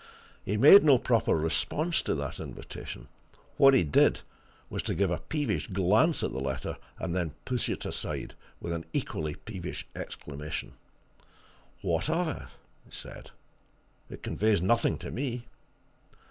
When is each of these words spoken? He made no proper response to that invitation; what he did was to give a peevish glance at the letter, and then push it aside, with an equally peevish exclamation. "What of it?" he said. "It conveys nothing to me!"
He 0.43 0.57
made 0.57 0.83
no 0.83 0.97
proper 0.97 1.35
response 1.35 2.01
to 2.01 2.15
that 2.15 2.39
invitation; 2.39 3.07
what 3.57 3.75
he 3.75 3.83
did 3.83 4.21
was 4.67 4.81
to 4.81 4.95
give 4.95 5.11
a 5.11 5.19
peevish 5.19 5.67
glance 5.67 6.23
at 6.23 6.31
the 6.31 6.39
letter, 6.39 6.77
and 6.97 7.13
then 7.13 7.35
push 7.45 7.69
it 7.69 7.85
aside, 7.85 8.33
with 8.59 8.73
an 8.73 8.83
equally 8.93 9.35
peevish 9.35 9.85
exclamation. 9.95 10.73
"What 11.83 12.09
of 12.09 12.27
it?" 12.29 12.41
he 12.85 12.89
said. 12.91 13.29
"It 14.09 14.23
conveys 14.23 14.59
nothing 14.59 14.97
to 14.97 15.11
me!" 15.11 15.45